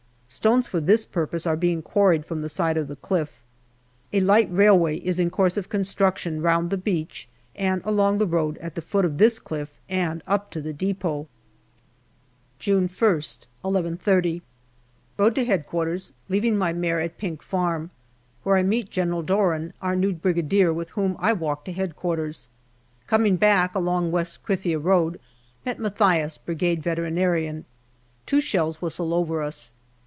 Stones 0.33 0.65
for 0.65 0.79
this 0.79 1.03
purpose 1.03 1.45
are 1.45 1.57
being 1.57 1.81
quarried 1.81 2.25
from 2.25 2.41
the 2.41 2.47
side 2.47 2.77
of 2.77 2.87
the 2.87 2.95
cliff. 2.95 3.41
A 4.13 4.21
light 4.21 4.47
railway 4.49 4.95
is 4.99 5.19
in 5.19 5.29
course 5.29 5.57
of 5.57 5.67
con 5.67 5.83
struction 5.83 6.41
round 6.41 6.69
the 6.69 6.77
beach 6.77 7.27
and 7.53 7.81
along 7.83 8.17
the 8.17 8.25
road 8.25 8.57
at 8.59 8.75
the 8.75 8.81
foot 8.81 9.03
of 9.03 9.17
this 9.17 9.39
cliff 9.39 9.73
and 9.89 10.23
up 10.25 10.49
to 10.51 10.61
the 10.61 10.71
depot. 10.71 11.23
8 12.59 12.59
JUNE 12.59 12.87
June 12.87 12.87
1st, 12.87 13.39
11.30. 13.65 14.41
RODE 15.17 15.35
to 15.35 15.41
H.Q., 15.41 15.99
leaving 16.29 16.55
my 16.57 16.71
mare 16.71 17.01
at 17.01 17.17
Pink 17.17 17.43
Farm, 17.43 17.89
where 18.43 18.55
I 18.55 18.63
met 18.63 18.89
General 18.89 19.23
Doran, 19.23 19.73
our 19.81 19.97
new 19.97 20.13
Brigadier, 20.13 20.71
with 20.71 20.91
whom 20.91 21.17
I 21.19 21.33
walked 21.33 21.65
to 21.65 21.71
H.Q. 21.71 22.31
Coming 23.05 23.35
back 23.35 23.75
along 23.75 24.11
West 24.11 24.41
Krithia 24.43 24.79
road, 24.79 25.19
met 25.65 25.77
Mathias, 25.77 26.37
Brigade 26.37 26.81
Vet. 26.81 26.97
Two 28.25 28.39
shells 28.39 28.81
whistle 28.81 29.13
over 29.13 29.43
us. 29.43 29.73